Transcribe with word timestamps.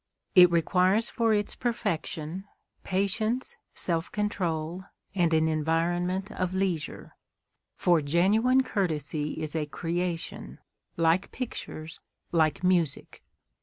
It 0.33 0.49
requires 0.49 1.09
for 1.09 1.31
its 1.31 1.53
perfection 1.53 2.45
patience, 2.83 3.55
self 3.75 4.11
control, 4.11 4.85
and 5.13 5.31
an 5.31 5.47
environment 5.47 6.31
of 6.31 6.55
leisure. 6.55 7.15
For 7.75 8.01
genuine 8.01 8.63
courtesy 8.63 9.33
is 9.33 9.55
a 9.55 9.67
creation, 9.67 10.57
like 10.97 11.31
pictures, 11.31 11.99
like 12.31 12.63
music. 12.63 13.21